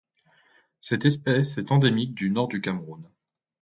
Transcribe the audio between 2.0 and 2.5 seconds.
du Nord